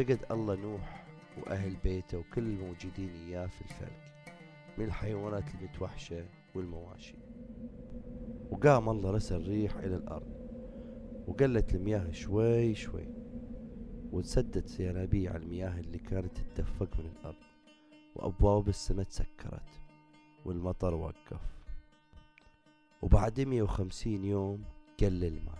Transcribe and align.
وافتقد 0.00 0.32
الله 0.32 0.54
نوح 0.54 1.04
وأهل 1.38 1.76
بيته 1.84 2.18
وكل 2.18 2.42
الموجودين 2.42 3.10
إياه 3.10 3.46
في 3.46 3.62
الفلك 3.62 4.34
من 4.78 4.84
الحيوانات 4.84 5.44
المتوحشة 5.54 6.24
والمواشي. 6.54 7.14
وقام 8.50 8.88
الله 8.88 9.10
رسل 9.10 9.48
ريح 9.48 9.76
إلى 9.76 9.96
الأرض 9.96 10.32
وقلت 11.28 11.74
المياه 11.74 12.10
شوي 12.10 12.74
شوي 12.74 13.08
وتسدت 14.12 14.80
ينابيع 14.80 15.36
المياه 15.36 15.80
اللي 15.80 15.98
كانت 15.98 16.38
تدفق 16.38 16.98
من 16.98 17.06
الأرض 17.06 17.44
وأبواب 18.16 18.68
السماء 18.68 19.04
تسكرت 19.04 19.80
والمطر 20.44 20.94
وقف. 20.94 21.40
وبعد 23.02 23.40
150 23.40 24.24
يوم 24.24 24.64
قل 25.00 25.24
الماء. 25.24 25.58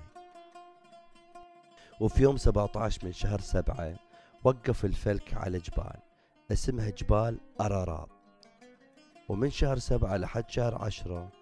وفي 2.00 2.22
يوم 2.22 2.36
17 2.36 3.04
من 3.06 3.12
شهر 3.12 3.40
سبعة 3.40 4.09
وقف 4.44 4.84
الفلك 4.84 5.34
على 5.34 5.58
جبال 5.58 6.00
اسمها 6.52 6.90
جبال 6.90 7.40
أرارات 7.60 8.08
ومن 9.28 9.50
شهر 9.50 9.78
سبعة 9.78 10.16
لحد 10.16 10.50
شهر 10.50 10.84
عشرة 10.84 11.32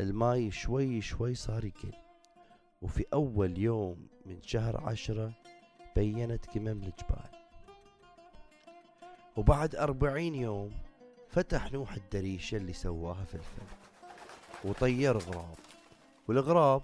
الماي 0.00 0.50
شوي 0.50 1.00
شوي 1.00 1.34
صار 1.34 1.64
يقل. 1.64 1.92
وفي 2.82 3.04
أول 3.12 3.58
يوم 3.58 4.08
من 4.26 4.42
شهر 4.42 4.80
عشرة 4.80 5.32
بينت 5.96 6.46
كمم 6.46 6.68
الجبال. 6.68 7.30
وبعد 9.36 9.74
أربعين 9.74 10.34
يوم 10.34 10.70
فتح 11.28 11.72
نوح 11.72 11.92
الدريشة 11.92 12.56
اللي 12.56 12.72
سواها 12.72 13.24
في 13.24 13.34
الفلك 13.34 13.78
وطير 14.64 15.18
غراب. 15.18 15.56
والغراب 16.28 16.82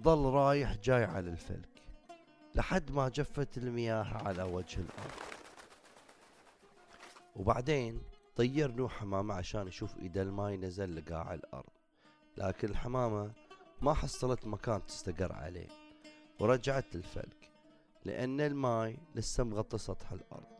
ظل 0.00 0.24
رايح 0.24 0.76
جاي 0.76 1.04
على 1.04 1.30
الفلك. 1.30 1.73
لحد 2.54 2.90
ما 2.90 3.08
جفت 3.08 3.58
المياه 3.58 4.04
على 4.26 4.42
وجه 4.42 4.80
الأرض. 4.80 5.20
وبعدين 7.36 8.02
طير 8.36 8.72
نوح 8.72 8.92
حمامة 9.00 9.34
عشان 9.34 9.68
يشوف 9.68 9.96
إذا 9.96 10.22
الماي 10.22 10.56
نزل 10.56 10.96
لقاع 10.96 11.34
الأرض. 11.34 11.72
لكن 12.36 12.68
الحمامة 12.68 13.32
ما 13.82 13.94
حصلت 13.94 14.46
مكان 14.46 14.86
تستقر 14.86 15.32
عليه 15.32 15.68
ورجعت 16.40 16.96
للفلك 16.96 17.50
لأن 18.04 18.40
الماي 18.40 18.96
لسه 19.14 19.44
مغطي 19.44 19.78
سطح 19.78 20.12
الأرض. 20.12 20.54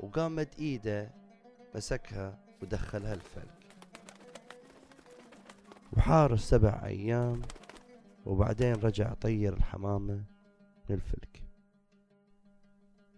وقام 0.00 0.36
مد 0.36 0.54
إيده 0.58 1.10
مسكها 1.74 2.38
ودخلها 2.62 3.14
الفلك. 3.14 3.64
وحار 5.96 6.36
سبع 6.36 6.82
أيام 6.84 7.42
وبعدين 8.26 8.74
رجع 8.74 9.14
طير 9.14 9.52
الحمامة 9.52 10.24
للفلك. 10.90 11.42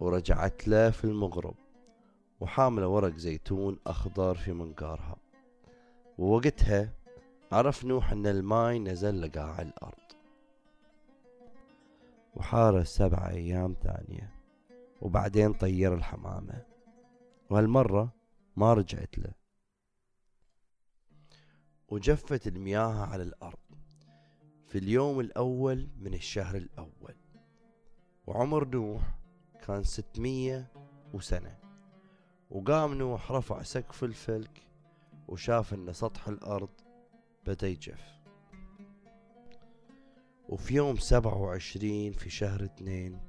ورجعت 0.01 0.69
له 0.69 0.91
في 0.91 1.05
المغرب 1.05 1.55
وحاملة 2.41 2.89
ورق 2.89 3.17
زيتون 3.17 3.79
أخضر 3.87 4.35
في 4.35 4.53
منقارها. 4.53 5.17
ووقتها 6.19 6.93
عرف 7.53 7.85
نوح 7.85 8.13
أن 8.13 8.27
الماي 8.27 8.79
نزل 8.79 9.23
لقاع 9.23 9.63
الأرض. 9.63 10.13
وحار 12.35 12.85
سبع 12.85 13.29
أيام 13.29 13.77
ثانية 13.83 14.33
وبعدين 15.01 15.53
طير 15.53 15.95
الحمامة. 15.95 16.65
وهالمرة 17.51 18.15
ما 18.57 18.75
رجعت 18.75 19.19
له. 19.19 19.33
وجفت 21.89 22.47
المياه 22.47 23.07
على 23.07 23.23
الأرض 23.23 23.59
في 24.67 24.79
اليوم 24.79 25.21
الأول 25.21 25.89
من 25.99 26.15
الشهر 26.15 26.57
الأول. 26.57 27.15
وعمر 28.27 28.69
نوح 28.69 29.03
كان 29.67 29.83
ستمية 29.83 30.73
وسنة. 31.15 31.59
وقام 32.51 32.95
نوح 32.95 33.33
رفع 33.33 33.63
سقف 33.63 34.05
الفلك 34.05 34.63
وشاف 35.29 35.75
أن 35.75 35.93
سطح 35.93 36.29
الأرض 36.29 36.69
بدأ 37.47 37.69
يجف. 37.69 38.17
وفي 40.49 40.75
يوم 40.75 40.97
سبعة 40.97 41.43
وعشرين 41.43 42.13
في 42.13 42.31
شهر 42.31 42.65
اثنين 42.65 43.21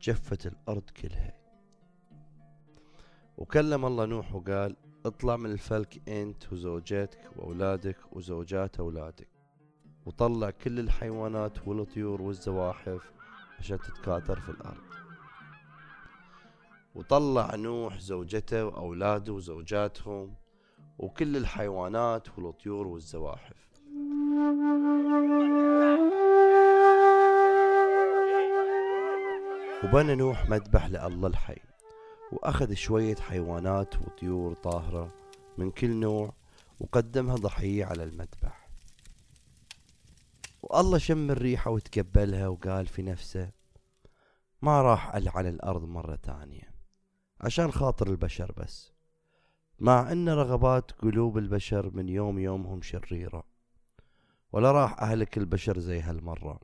جفت 0.00 0.46
الأرض 0.46 0.90
كلها. 0.90 1.34
وكلم 3.38 3.86
الله 3.86 4.06
نوح 4.06 4.34
وقال 4.34 4.76
اطلع 5.06 5.36
من 5.36 5.50
الفلك 5.50 6.08
أنت 6.08 6.52
وزوجتك 6.52 7.30
وأولادك 7.36 7.96
وزوجات 8.12 8.80
أولادك 8.80 9.28
وطلع 10.06 10.50
كل 10.50 10.80
الحيوانات 10.80 11.68
والطيور 11.68 12.22
والزواحف 12.22 13.12
عشان 13.60 13.78
تتكاثر 13.78 14.40
في 14.40 14.48
الأرض. 14.48 14.90
وطلع 16.94 17.54
نوح 17.54 17.98
زوجته 17.98 18.64
وأولاده 18.64 19.32
وزوجاتهم 19.32 20.34
وكل 20.98 21.36
الحيوانات 21.36 22.38
والطيور 22.38 22.86
والزواحف. 22.86 23.70
وبنى 29.84 30.14
نوح 30.14 30.48
مذبح 30.48 30.86
لله 30.86 31.26
الحي 31.26 31.56
وأخذ 32.32 32.74
شوية 32.74 33.16
حيوانات 33.16 33.94
وطيور 33.96 34.54
طاهرة 34.54 35.12
من 35.58 35.70
كل 35.70 35.90
نوع 35.90 36.32
وقدمها 36.80 37.34
ضحية 37.34 37.84
على 37.84 38.02
المذبح. 38.02 38.59
والله 40.72 40.98
شم 40.98 41.30
الريحة 41.30 41.70
وتقبلها 41.70 42.48
وقال 42.48 42.86
في 42.86 43.02
نفسه 43.02 43.50
ما 44.62 44.82
راح 44.82 45.14
ألعن 45.14 45.46
الأرض 45.46 45.84
مرة 45.84 46.14
تانية 46.14 46.74
عشان 47.40 47.72
خاطر 47.72 48.10
البشر 48.10 48.52
بس. 48.52 48.92
مع 49.78 50.12
أن 50.12 50.28
رغبات 50.28 50.92
قلوب 50.92 51.38
البشر 51.38 51.90
من 51.94 52.08
يوم 52.08 52.38
يومهم 52.38 52.82
شريرة 52.82 53.44
ولا 54.52 54.72
راح 54.72 55.02
أهلك 55.02 55.38
البشر 55.38 55.78
زي 55.78 56.00
هالمرة. 56.00 56.60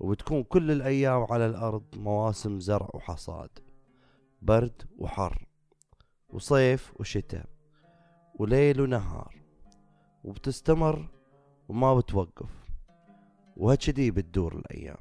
وبتكون 0.00 0.42
كل 0.42 0.70
الأيام 0.70 1.26
على 1.30 1.46
الأرض 1.46 1.84
مواسم 1.96 2.60
زرع 2.60 2.88
وحصاد 2.94 3.50
برد 4.42 4.82
وحر 4.98 5.46
وصيف 6.28 6.92
وشتاء 7.00 7.46
وليل 8.34 8.80
ونهار 8.80 9.36
وبتستمر 10.24 11.08
وما 11.68 11.94
بتوقف. 11.94 12.63
وهكذي 13.56 14.10
بتدور 14.10 14.54
الأيام. 14.54 14.96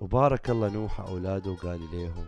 وبارك 0.00 0.50
الله 0.50 0.68
نوح 0.68 1.00
أولاده 1.00 1.50
وقال 1.50 1.80
إليهم 1.92 2.26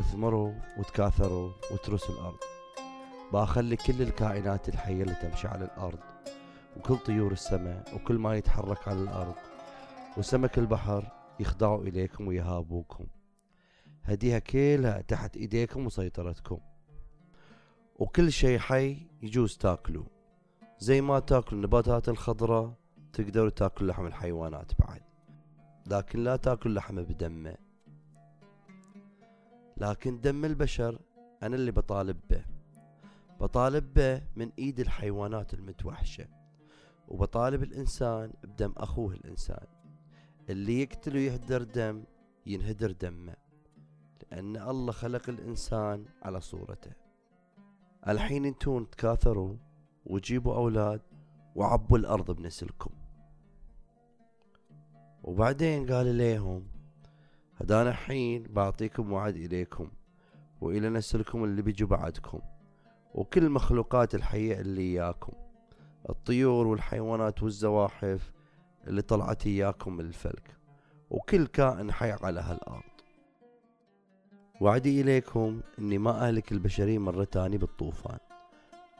اثمروا 0.00 0.52
وتكاثروا 0.78 1.50
وترسوا 1.72 2.14
الأرض. 2.14 2.38
بأخلي 3.32 3.76
كل 3.76 4.02
الكائنات 4.02 4.68
الحية 4.68 5.02
اللي 5.02 5.14
تمشي 5.14 5.48
على 5.48 5.64
الأرض 5.64 5.98
وكل 6.76 6.96
طيور 6.96 7.32
السماء 7.32 7.94
وكل 7.94 8.18
ما 8.18 8.36
يتحرك 8.36 8.88
على 8.88 9.02
الأرض 9.02 9.34
وسمك 10.16 10.58
البحر 10.58 11.08
يخضعوا 11.40 11.82
إليكم 11.82 12.28
ويهابوكم. 12.28 13.06
هديها 14.04 14.38
كلها 14.38 15.00
تحت 15.00 15.36
إيديكم 15.36 15.86
وسيطرتكم. 15.86 16.58
وكل 18.02 18.32
شيء 18.32 18.58
حي 18.58 19.06
يجوز 19.22 19.56
تاكلوه 19.56 20.06
زي 20.78 21.00
ما 21.00 21.18
تاكلوا 21.18 21.60
النباتات 21.60 22.08
الخضراء 22.08 22.74
تقدروا 23.12 23.50
تاكلوا 23.50 23.90
لحم 23.90 24.06
الحيوانات 24.06 24.72
بعد. 24.80 25.02
لكن 25.86 26.24
لا 26.24 26.36
تاكل 26.36 26.74
لحمه 26.74 27.02
بدمه. 27.02 27.56
لكن 29.76 30.20
دم 30.20 30.44
البشر 30.44 30.98
أنا 31.42 31.56
اللي 31.56 31.70
بطالب 31.70 32.20
به. 32.30 32.44
بطالب 33.40 33.94
به 33.94 34.22
من 34.36 34.52
إيد 34.58 34.80
الحيوانات 34.80 35.54
المتوحشة. 35.54 36.28
وبطالب 37.08 37.62
الإنسان 37.62 38.32
بدم 38.44 38.72
أخوه 38.76 39.14
الإنسان. 39.14 39.66
اللي 40.48 40.82
يقتل 40.82 41.16
ويهدر 41.16 41.62
دم 41.62 42.04
ينهدر 42.46 42.92
دمه. 42.92 43.36
لأن 44.22 44.56
الله 44.56 44.92
خلق 44.92 45.28
الإنسان 45.28 46.04
على 46.22 46.40
صورته. 46.40 47.01
الحين 48.08 48.44
انتون 48.44 48.90
تكاثروا 48.90 49.56
وجيبوا 50.06 50.54
أولاد 50.54 51.00
وعبوا 51.54 51.98
الأرض 51.98 52.30
بنسلكم. 52.30 52.90
وبعدين 55.22 55.92
قال 55.92 56.06
إليهم 56.06 56.66
هدانا 57.60 57.90
الحين 57.90 58.42
بعطيكم 58.42 59.12
وعد 59.12 59.36
إليكم 59.36 59.90
وإلى 60.60 60.88
نسلكم 60.88 61.44
اللي 61.44 61.62
بيجوا 61.62 61.88
بعدكم 61.88 62.40
وكل 63.14 63.44
المخلوقات 63.44 64.14
الحية 64.14 64.60
اللي 64.60 64.82
إياكم 64.82 65.32
الطيور 66.08 66.66
والحيوانات 66.66 67.42
والزواحف 67.42 68.32
اللي 68.86 69.02
طلعت 69.02 69.46
إياكم 69.46 69.92
من 69.96 70.04
الفلك 70.04 70.56
وكل 71.10 71.46
كائن 71.46 71.92
حي 71.92 72.12
على 72.12 72.40
هالأرض. 72.40 72.91
وعدي 74.62 75.00
إليكم 75.00 75.60
أني 75.78 75.98
ما 75.98 76.28
أهلك 76.28 76.52
البشرية 76.52 76.98
مرة 76.98 77.24
تانية 77.24 77.58
بالطوفان 77.58 78.18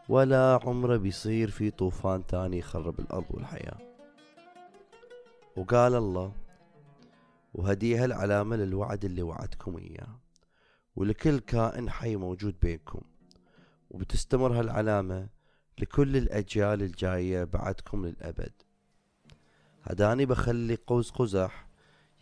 ولا 0.08 0.60
عمره 0.62 0.96
بيصير 0.96 1.50
في 1.50 1.70
طوفان 1.70 2.26
تاني 2.26 2.58
يخرب 2.58 3.00
الأرض 3.00 3.24
والحياة. 3.30 3.78
وقال 5.56 5.94
الله 5.94 6.32
وهدي 7.54 7.96
هالعلامة 7.96 8.56
للوعد 8.56 9.04
اللي 9.04 9.22
وعدكم 9.22 9.76
إياه. 9.76 10.20
ولكل 10.96 11.38
كائن 11.38 11.90
حي 11.90 12.16
موجود 12.16 12.54
بينكم. 12.62 13.00
وبتستمر 13.90 14.60
هالعلامة 14.60 15.28
لكل 15.78 16.16
الأجيال 16.16 16.82
الجاية 16.82 17.44
بعدكم 17.44 18.06
للأبد. 18.06 18.52
هداني 19.82 20.26
بخلي 20.26 20.78
قوس 20.86 21.10
قزح 21.10 21.68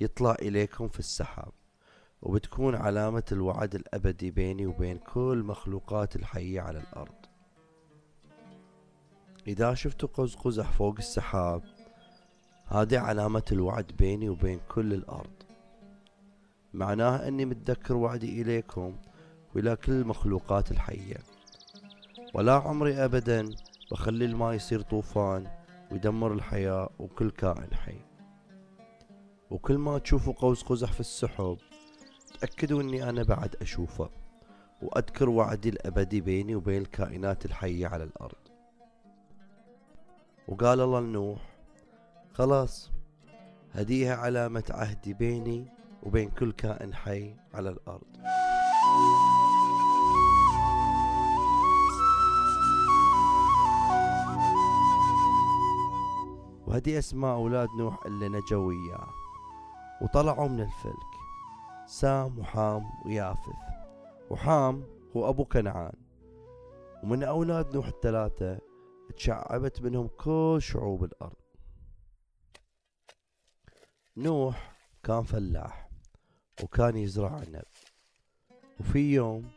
يطلع 0.00 0.37
إليكم 0.42 0.88
في 0.88 0.98
السحاب. 0.98 1.60
وبتكون 2.22 2.75
علامة 2.75 3.22
الوعد 3.32 3.75
الأبدي 3.75 4.31
بيني 4.31 4.67
وبين 4.67 4.99
كل 4.99 5.43
مخلوقات 5.46 6.17
الحية 6.17 6.61
على 6.61 6.78
الأرض. 6.78 7.14
إذا 9.46 9.75
شفتوا 9.75 10.08
قوس 10.14 10.37
قزح 10.37 10.70
فوق 10.72 10.94
السحاب 10.99 11.62
هذه 12.67 12.99
علامة 12.99 13.43
الوعد 13.52 13.93
بيني 13.99 14.28
وبين 14.28 14.61
كل 14.69 14.94
الأرض. 14.94 15.43
معناها 16.75 17.28
أني 17.28 17.44
متذكر 17.44 17.96
وعدي 17.96 18.43
إليكم 18.43 18.96
وإلى 19.55 19.76
كل 19.76 19.93
المخلوقات 19.93 20.70
الحية. 20.70 21.16
ولا 22.34 22.52
عمري 22.52 23.05
أبدا 23.05 23.55
بخلي 23.90 24.25
الماء 24.25 24.55
يصير 24.55 24.81
طوفان 24.81 25.46
ويدمر 25.93 26.32
الحياة 26.32 26.90
وكل 26.99 27.31
كائن 27.31 27.75
حي. 27.75 28.00
وكل 29.50 29.78
ما 29.78 29.99
تشوفوا 29.99 30.32
قوس 30.32 30.62
قزح 30.62 30.93
في 30.93 31.00
السحب 31.00 31.58
تأكدوا 32.40 32.82
أني 32.82 33.08
أنا 33.08 33.22
بعد 33.22 33.56
أشوفه 33.62 34.10
وأذكر 34.82 35.28
وعدي 35.28 35.69
الأبدي 35.69 36.20
بيني 36.20 36.54
وبين 36.54 36.82
الكائنات 36.82 37.44
الحية 37.44 37.87
على 37.87 38.04
الأرض. 38.04 38.48
وقال 40.48 40.81
الله 40.81 41.00
لنوح 41.00 41.40
خلاص 42.32 42.90
هديها 43.72 44.16
علامة 44.16 44.64
عهدي 44.70 45.14
بيني 45.14 45.66
وبين 46.02 46.31
كل 46.31 46.52
كائن 46.52 46.94
حي 46.94 47.34
على 47.54 47.69
الأرض. 47.70 48.06
وهدي 56.66 56.98
أسماء 56.98 57.34
أولاد 57.34 57.69
نوح 57.78 58.06
اللي 58.06 58.28
نجوا 58.28 58.66
وياه 58.66 59.08
وطلعوا 60.02 60.48
من 60.48 60.60
الفلك. 60.60 61.10
سام 61.90 62.38
وحام 62.38 62.90
ويافث. 63.06 63.56
وحام 64.31 64.84
هو 65.16 65.28
أبو 65.28 65.44
كنعان. 65.44 65.92
ومن 67.02 67.22
أولاد 67.22 67.76
نوح 67.76 67.87
الثلاثة 67.87 68.58
تشعبت 69.16 69.82
منهم 69.82 70.08
كل 70.08 70.58
شعوب 70.60 71.04
الأرض. 71.04 71.37
نوح 74.16 74.76
كان 75.02 75.22
فلاح 75.22 75.90
وكان 76.62 76.96
يزرع 76.96 77.31
عنب. 77.31 77.64
وفي 78.81 79.14
يوم 79.14 79.50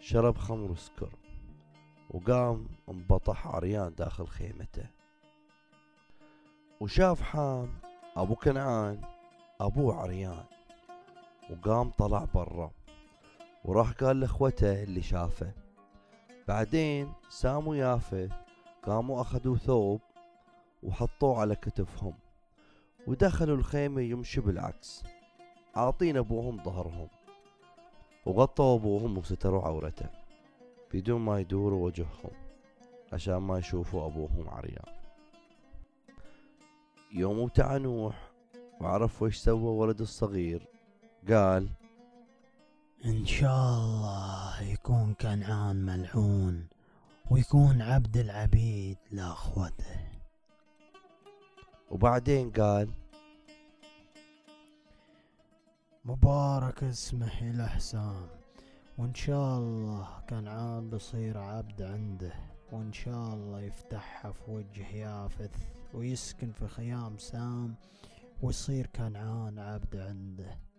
شرب 0.00 0.38
خمر 0.38 0.70
وسكر 0.70 1.14
وقام 2.10 2.68
انبطح 2.88 3.46
عريان 3.46 3.94
داخل 3.94 4.26
خيمته. 4.26 4.86
وشاف 6.80 7.22
حام 7.22 7.80
أبو 8.16 8.34
كنعان 8.34 9.00
أبوه 9.60 9.94
عريان. 9.94 10.59
وقام 11.50 11.90
طلع 11.90 12.24
برا. 12.34 12.70
وراح 13.64 13.92
قال 13.92 14.20
لأخوته 14.20 14.82
اللي 14.82 15.02
شافه. 15.02 15.52
بعدين 16.48 17.12
سام 17.28 17.68
ويافه 17.68 18.28
قاموا 18.82 19.20
أخذوا 19.20 19.56
ثوب 19.56 20.00
وحطوه 20.82 21.40
على 21.40 21.56
كتفهم. 21.56 22.14
ودخلوا 23.06 23.56
الخيمة 23.56 24.00
يمشي 24.00 24.40
بالعكس. 24.40 25.02
عاطين 25.74 26.16
أبوهم 26.16 26.62
ظهرهم. 26.64 27.08
وغطوا 28.26 28.76
أبوهم 28.76 29.18
وستروا 29.18 29.62
عورته. 29.62 30.06
بدون 30.94 31.20
ما 31.20 31.40
يدوروا 31.40 31.86
وجههم. 31.86 32.30
عشان 33.12 33.36
ما 33.36 33.58
يشوفوا 33.58 34.06
أبوهم 34.06 34.48
عريان. 34.48 34.94
يوم 37.12 37.40
ابتعى 37.40 37.78
نوح 37.78 38.30
وعرف 38.80 39.22
وش 39.22 39.36
سوى 39.36 39.70
ولد 39.76 40.00
الصغير. 40.00 40.69
قال 41.28 41.68
إن 43.04 43.26
شاء 43.26 43.78
الله 43.78 44.62
يكون 44.62 45.14
كنعان 45.14 45.76
ملعون 45.76 46.66
ويكون 47.30 47.82
عبد 47.82 48.16
العبيد 48.16 48.98
لأخوته. 49.10 50.00
وبعدين 51.90 52.50
قال 52.50 52.90
مبارك 56.04 56.84
اسمه 56.84 57.40
إلى 57.40 57.68
حسام. 57.68 58.26
وإن 58.98 59.14
شاء 59.14 59.58
الله 59.58 60.08
كنعان 60.30 60.90
بصير 60.90 61.38
عبد 61.38 61.82
عنده. 61.82 62.34
وإن 62.72 62.92
شاء 62.92 63.34
الله 63.34 63.60
يفتحها 63.60 64.32
في 64.32 64.50
وجه 64.50 64.86
يافث 64.96 65.56
ويسكن 65.94 66.52
في 66.52 66.68
خيام 66.68 67.18
سام 67.18 67.74
ويصير 68.42 68.86
كنعان 68.86 69.58
عبد 69.58 69.96
عنده. 69.96 70.69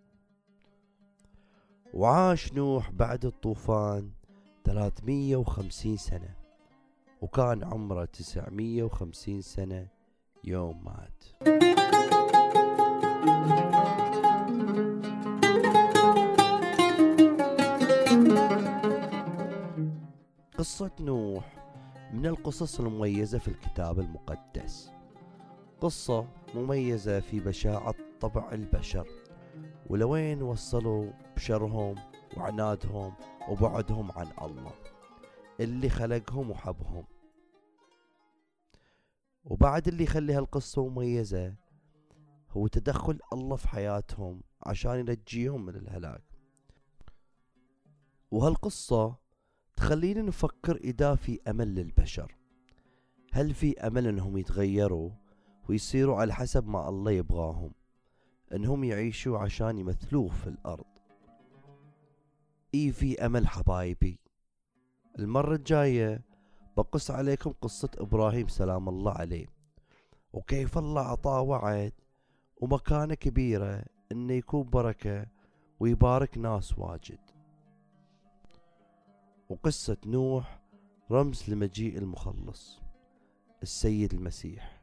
وعاش 1.94 2.52
نوح 2.52 2.90
بعد 2.90 3.24
الطوفان 3.24 4.10
350 4.64 5.96
سنة 5.96 6.34
وكان 7.22 7.64
عمره 7.64 8.04
950 8.04 9.40
سنة 9.40 9.86
يوم 10.44 10.84
مات. 10.84 11.24
قصة 20.58 20.90
نوح 21.00 21.44
من 22.12 22.26
القصص 22.26 22.80
المميزة 22.80 23.38
في 23.38 23.48
الكتاب 23.48 24.00
المقدس. 24.00 24.92
قصة 25.80 26.26
مميزة 26.54 27.20
في 27.20 27.40
بشاعة 27.40 27.94
طبع 28.20 28.52
البشر. 28.52 29.06
ولوين 29.92 30.42
وصلوا 30.42 31.12
بشرهم 31.36 31.94
وعنادهم 32.36 33.14
وبعدهم 33.48 34.12
عن 34.12 34.26
الله؟ 34.42 34.74
اللي 35.60 35.88
خلقهم 35.88 36.50
وحبهم. 36.50 37.04
وبعد 39.44 39.88
اللي 39.88 40.04
يخلي 40.04 40.32
هالقصة 40.32 40.88
مميزة 40.88 41.54
هو 42.50 42.66
تدخل 42.66 43.18
الله 43.32 43.56
في 43.56 43.68
حياتهم 43.68 44.42
عشان 44.66 44.98
ينجيهم 44.98 45.66
من 45.66 45.76
الهلاك. 45.76 46.24
وهالقصة 48.30 49.16
تخلينا 49.76 50.22
نفكر 50.22 50.76
إذا 50.76 51.14
في 51.14 51.40
أمل 51.48 51.74
للبشر. 51.74 52.36
هل 53.32 53.54
في 53.54 53.80
أمل 53.80 54.06
أنهم 54.06 54.38
يتغيروا 54.38 55.10
ويصيروا 55.68 56.16
على 56.16 56.34
حسب 56.34 56.68
ما 56.68 56.88
الله 56.88 57.10
يبغاهم؟ 57.10 57.81
أنهم 58.52 58.84
يعيشوا 58.84 59.38
عشان 59.38 59.78
يمثلوه 59.78 60.28
في 60.28 60.46
الأرض. 60.46 60.84
إي 62.74 62.92
في 62.92 63.26
أمل 63.26 63.48
حبايبي. 63.48 64.18
المرة 65.18 65.54
الجاية 65.54 66.20
بقص 66.76 67.10
عليكم 67.10 67.52
قصة 67.60 67.90
إبراهيم 67.98 68.48
سلام 68.48 68.88
الله 68.88 69.12
عليه. 69.12 69.46
وكيف 70.32 70.78
الله 70.78 71.02
أعطاه 71.02 71.40
وعد 71.40 71.92
ومكانة 72.56 73.14
كبيرة 73.14 73.84
إنه 74.12 74.32
يكون 74.32 74.70
بركة 74.70 75.26
ويبارك 75.80 76.38
ناس 76.38 76.78
واجد. 76.78 77.18
وقصة 79.48 79.96
نوح 80.06 80.60
رمز 81.10 81.50
لمجيء 81.50 81.98
المخلص 81.98 82.80
السيد 83.62 84.14
المسيح 84.14 84.82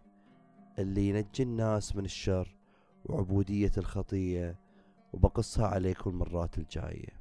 اللي 0.79 1.09
ينجي 1.09 1.43
الناس 1.43 1.95
من 1.95 2.05
الشر 2.05 2.58
وعبودية 3.05 3.71
الخطية 3.77 4.55
وبقصها 5.13 5.67
عليكم 5.67 6.09
المرات 6.09 6.57
الجاية. 6.57 7.19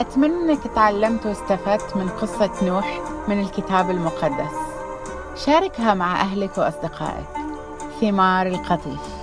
أتمنى 0.00 0.52
أنك 0.52 0.62
تعلمت 0.74 1.26
واستفدت 1.26 1.96
من 1.96 2.08
قصة 2.08 2.66
نوح 2.66 3.00
من 3.28 3.40
الكتاب 3.40 3.90
المقدس. 3.90 4.54
شاركها 5.34 5.94
مع 5.94 6.20
أهلك 6.20 6.58
وأصدقائك. 6.58 7.28
ثمار 8.00 8.46
القطيف. 8.46 9.19